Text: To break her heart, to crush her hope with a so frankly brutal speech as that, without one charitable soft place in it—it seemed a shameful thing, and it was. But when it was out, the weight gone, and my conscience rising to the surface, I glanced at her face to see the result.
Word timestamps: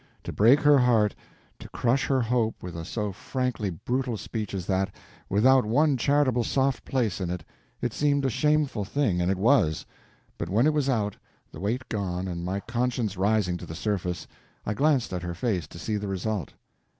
To 0.23 0.33
break 0.33 0.61
her 0.61 0.79
heart, 0.79 1.13
to 1.59 1.69
crush 1.69 2.07
her 2.07 2.21
hope 2.23 2.63
with 2.63 2.75
a 2.75 2.83
so 2.85 3.11
frankly 3.11 3.69
brutal 3.69 4.17
speech 4.17 4.51
as 4.55 4.65
that, 4.65 4.89
without 5.29 5.63
one 5.63 5.95
charitable 5.95 6.43
soft 6.43 6.85
place 6.85 7.21
in 7.21 7.29
it—it 7.29 7.93
seemed 7.93 8.25
a 8.25 8.29
shameful 8.31 8.83
thing, 8.83 9.21
and 9.21 9.29
it 9.29 9.37
was. 9.37 9.85
But 10.39 10.49
when 10.49 10.65
it 10.65 10.73
was 10.73 10.89
out, 10.89 11.17
the 11.51 11.59
weight 11.59 11.87
gone, 11.87 12.27
and 12.27 12.43
my 12.43 12.61
conscience 12.61 13.15
rising 13.15 13.57
to 13.57 13.67
the 13.67 13.75
surface, 13.75 14.27
I 14.65 14.73
glanced 14.73 15.13
at 15.13 15.21
her 15.21 15.35
face 15.35 15.67
to 15.67 15.77
see 15.77 15.97
the 15.97 16.07
result. 16.07 16.55